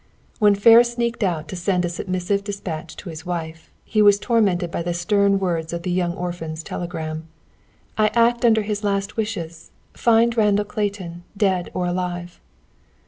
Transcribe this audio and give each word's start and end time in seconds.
When 0.39 0.55
Ferris 0.55 0.93
sneaked 0.93 1.21
out 1.23 1.47
to 1.49 1.55
send 1.55 1.85
a 1.85 1.87
submissive 1.89 2.43
dispatch 2.43 2.95
to 2.95 3.09
his 3.09 3.23
wife, 3.23 3.69
he 3.85 4.01
was 4.01 4.17
tormented 4.17 4.71
by 4.71 4.81
the 4.81 4.95
stern 4.95 5.37
words 5.37 5.73
of 5.73 5.83
the 5.83 5.91
young 5.91 6.15
orphan's 6.15 6.63
telegram. 6.63 7.27
"I 7.99 8.07
act 8.15 8.43
under 8.43 8.63
his 8.63 8.83
last 8.83 9.15
wishes. 9.15 9.69
Find 9.93 10.35
Randall 10.35 10.65
Clayton, 10.65 11.23
dead 11.37 11.69
or 11.75 11.85
alive." 11.85 12.39